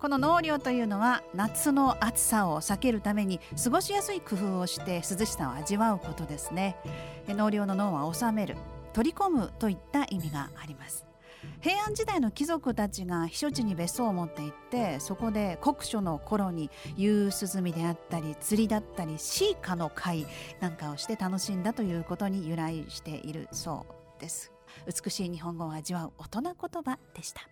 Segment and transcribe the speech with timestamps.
[0.00, 6.76] この納涼というのは夏の暑さを避けるために過ごしやすい工夫をして涼しさを味わうことですね。
[7.28, 8.56] 納涼の脳は収める
[8.94, 11.04] 取り込むといった意味があります。
[11.60, 20.26] 平安時代の貴族たちが避暑地に別荘を持って行ってそこで酷暑の頃に夕涼みであったり釣りだったりシーカの会
[20.60, 23.84] なんかをして楽しんだということに由来しているそ
[24.18, 24.50] うです。
[24.86, 27.42] 美しい日本語を味わう大人言葉でした。